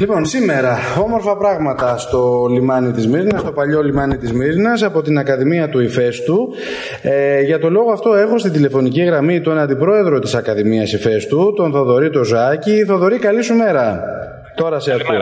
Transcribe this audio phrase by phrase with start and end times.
[0.00, 5.18] Λοιπόν, σήμερα όμορφα πράγματα στο λιμάνι της Μύρνας, στο παλιό λιμάνι της Μύρνας, από την
[5.18, 6.54] Ακαδημία του Ιφέστου.
[7.02, 11.72] Ε, για το λόγο αυτό έχω στην τηλεφωνική γραμμή τον Αντιπρόεδρο της Ακαδημίας Ιφέστου, τον
[11.72, 12.84] Θοδωρή Ζάκη.
[12.84, 13.86] Θοδωρή, καλή σου μέρα.
[14.56, 15.16] Τώρα σε ακούω.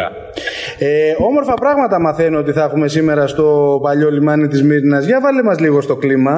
[0.79, 5.05] Ε, όμορφα πράγματα μαθαίνω ότι θα έχουμε σήμερα στο παλιό λιμάνι της Μύρνας.
[5.05, 6.35] Για βάλε μας λίγο στο κλίμα.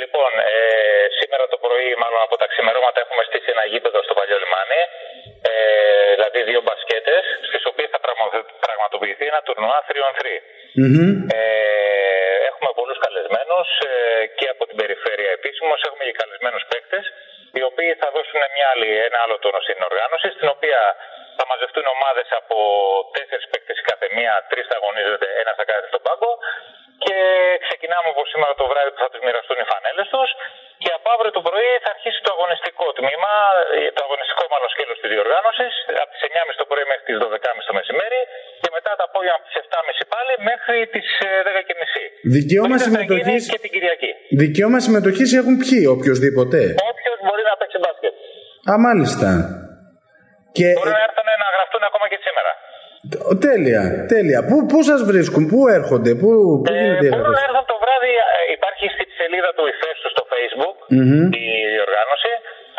[0.00, 0.58] Λοιπόν, ε,
[1.18, 4.80] σήμερα το πρωί, μάλλον από τα ξημερώματα, έχουμε στήσει ένα γήπεδο στο παλιό λιμάνι.
[5.52, 5.89] Ε,
[6.20, 8.00] δηλαδή δύο μπασκέτες, στις οποίες θα
[8.66, 10.40] πραγματοποιηθεί ένα τουρνουά 3 3.
[11.36, 11.40] Ε,
[12.50, 13.92] έχουμε πολλούς καλεσμένους ε,
[14.38, 15.78] και από την περιφέρεια επίσημος.
[15.86, 17.04] Έχουμε και καλεσμένους παίκτες,
[17.58, 20.80] οι οποίοι θα δώσουν μια άλλη, ένα άλλο τόνο στην οργάνωση, στην οποία
[21.38, 22.56] θα μαζευτούν ομάδες από
[23.16, 26.32] τέσσερις παίκτες η κάθε μία, τρεις θα αγωνίζονται, ένας θα κάθεται στον πάγκο.
[27.04, 27.16] Και
[27.66, 30.30] ξεκινάμε από σήμερα το βράδυ που θα τους μοιραστούν οι φανέλες τους.
[31.00, 33.34] Και από αύριο το πρωί θα αρχίσει το αγωνιστικό τμήμα,
[33.96, 37.74] το αγωνιστικό μάλλον σκέλος της διοργάνωσης, από τις 9.30 το πρωί μέχρι τις 12.30 το
[37.80, 38.20] μεσημέρι.
[38.62, 41.06] Και μετά το απόγευμα από τις 7.30 πάλι μέχρι τις
[41.48, 42.04] 10.30.
[42.36, 43.36] Δικαίωμα συμμετοχή.
[43.52, 44.10] Και την Κυριακή.
[44.42, 46.58] Δικαίωμα συμμετοχής έχουν ποιοι, οποιοδήποτε.
[46.92, 48.14] Όποιος μπορεί να παίξει μπάσκετ.
[48.70, 49.28] Α, μάλιστα.
[50.56, 50.66] Και...
[50.78, 52.50] Μπορεί να έρθουν να γραφτούν ακόμα και σήμερα.
[53.48, 53.82] Τέλεια,
[54.14, 54.40] τέλεια.
[54.48, 56.28] Πού, πού σας βρίσκουν, πού έρχονται, πού,
[56.64, 60.08] πού ε, γίνεται η Μπορούν να έρθουν το βράδυ, ε, υπάρχει στη σελίδα του ΙΦΕΣΤΟ
[60.14, 61.24] στο facebook mm-hmm.
[61.44, 61.46] η
[61.86, 62.32] οργάνωση.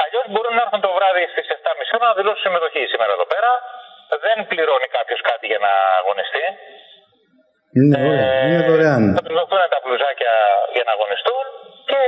[0.03, 3.51] Αλλιώς μπορούν να έρθουν το βράδυ στις 7.30 να δηλώσουν συμμετοχή σήμερα εδώ πέρα.
[4.25, 6.45] Δεν πληρώνει κάποιος κάτι για να αγωνιστεί.
[7.89, 9.03] Ναι, ε, είναι δωρεάν.
[9.17, 10.33] Θα του δοθούν τα μπλουζάκια
[10.75, 11.43] για να αγωνιστούν
[11.89, 11.99] και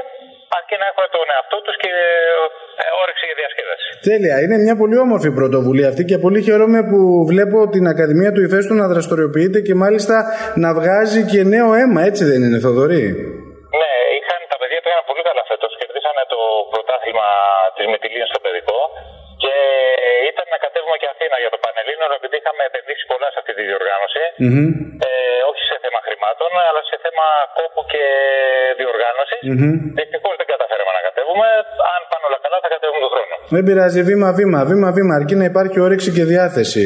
[0.60, 1.92] αρκεί να έχουν τον εαυτό τους και
[2.82, 3.88] ε, όρεξη για διασκέδαση.
[4.10, 4.36] Τέλεια.
[4.44, 7.00] Είναι μια πολύ όμορφη πρωτοβουλία αυτή και πολύ χαίρομαι που
[7.32, 10.16] βλέπω την Ακαδημία του Ιφέστου να δραστηριοποιείται και μάλιστα
[10.64, 13.06] να βγάζει και νέο αίμα, έτσι δεν είναι, Θοδωρή;
[16.76, 17.28] Πρωτάθλημα
[17.76, 18.80] της Μετιλίνη στο παιδικό
[19.44, 19.56] και
[20.32, 23.64] ήταν να κατέβουμε και Αθήνα για το Πανελλήνιο επειδή είχαμε επενδύσει πολλά σε αυτή τη
[23.70, 24.24] διοργάνωση.
[24.44, 24.68] Mm-hmm.
[25.08, 25.10] Ε,
[25.50, 27.26] όχι σε θέμα χρημάτων, αλλά σε θέμα
[27.60, 28.06] κόπου και
[28.80, 29.42] διοργάνωσης.
[29.50, 29.74] Mm-hmm.
[30.00, 31.48] Δυστυχώς δεν καταφέραμε να κατέβουμε.
[31.94, 33.34] Αν πάνε όλα καλά, θα κατέβουμε τον χρόνο.
[33.56, 36.84] Δεν πειράζει, βήμα-βήμα, βήμα-βήμα, αρκεί να υπάρχει όρεξη και διάθεση.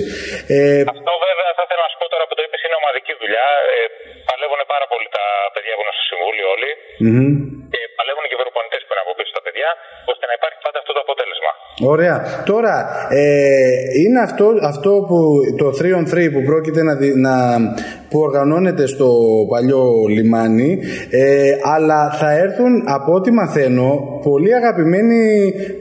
[0.55, 0.81] Ε...
[0.93, 3.47] Αυτό βέβαια θα ήθελα να σου πω τώρα που το είπες είναι ομαδική δουλειά.
[3.73, 3.77] Ε,
[4.29, 6.71] παλεύουν πάρα πολύ τα παιδιά που είναι στο Συμβούλιο όλοι.
[7.05, 7.29] Mm-hmm.
[9.73, 11.51] Από πίσω τα παιδιά, ώστε να υπάρχει πάντα αυτό το αποτέλεσμα.
[11.93, 12.15] Ωραία.
[12.51, 12.75] Τώρα,
[13.21, 13.23] ε,
[14.03, 15.17] είναι αυτό, αυτό που
[15.61, 16.93] το 3 on 3 που πρόκειται να,
[17.25, 17.35] να
[18.09, 19.09] που οργανώνεται στο
[19.51, 19.83] παλιό
[20.15, 20.71] λιμάνι
[21.11, 23.89] ε, αλλά θα έρθουν από ό,τι μαθαίνω
[24.23, 25.19] πολύ αγαπημένοι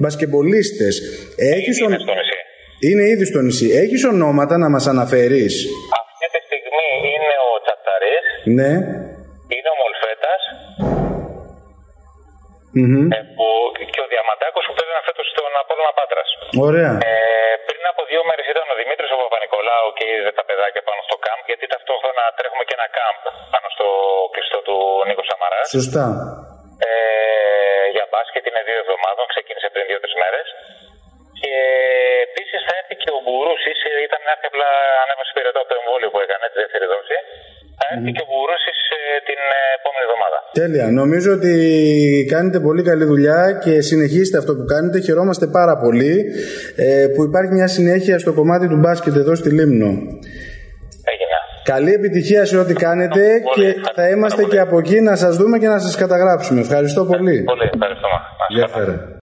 [0.00, 0.94] μπασκεμπολίστες
[1.36, 2.38] Έχεις είναι, στο νησί.
[2.86, 5.54] είναι ήδη στο νησί έχεις ονόματα να μας αναφέρεις;
[5.98, 8.24] Αυτή τη στιγμή είναι ο Τσατσαρής
[8.58, 8.72] ναι.
[13.16, 13.46] Ε, που,
[13.92, 16.28] και ο Διαμαντάκος που παίζει φέτος στον Απόλλωνα Πάτρας
[16.68, 16.92] Ωραία.
[17.10, 21.00] Ε, πριν από δύο μέρες ήταν ο Δημήτρης ο Παπα-Νικολάου και είδε τα παιδάκια πάνω
[21.08, 23.18] στο κάμπ, γιατί ταυτόχρονα τρέχουμε και ένα κάμπ
[23.54, 23.86] πάνω στο
[24.34, 24.76] κλειστό του
[25.08, 25.66] Νίκο Σαμαράς.
[25.78, 26.06] Σωστά.
[26.88, 26.90] Ε,
[27.94, 30.46] για μπάσκετ είναι δύο εβδομάδων, ξεκίνησε πριν δύο-τρεις μέρες.
[31.40, 31.56] Και
[32.28, 33.72] επίσης θα έρθει και ο Μπουρούση,
[34.08, 34.70] ήταν μια απλά
[35.02, 37.18] ανέβαση πυρετό από το εμβόλιο που έκανε τη δεύτερη δόση.
[37.78, 38.85] Θα έρθει και ο Μπουρούση ε,
[39.28, 40.36] την ε, επόμενη εβδομάδα.
[40.60, 40.86] Τέλεια.
[41.00, 41.52] Νομίζω ότι
[42.30, 45.00] κάνετε πολύ καλή δουλειά και συνεχίστε αυτό που κάνετε.
[45.00, 46.24] Χαιρόμαστε πάρα πολύ
[46.76, 49.90] ε, που υπάρχει μια συνέχεια στο κομμάτι του μπάσκετ εδώ στη Λίμνο.
[51.12, 51.38] Έγινα.
[51.64, 55.68] Καλή επιτυχία σε ό,τι κάνετε και θα είμαστε και από εκεί να σας δούμε και
[55.68, 56.60] να σας καταγράψουμε.
[56.60, 57.42] Ευχαριστώ πολύ.
[57.42, 58.08] Πολύ ευχαριστώ.
[58.48, 59.14] Γεια